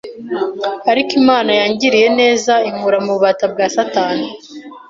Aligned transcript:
ariko 0.91 1.11
Imana 1.21 1.51
yangiriye 1.59 2.07
neza 2.19 2.53
inkura 2.69 2.97
mu 3.03 3.09
bubata 3.15 3.45
bwa 3.53 3.65
satani, 3.75 4.27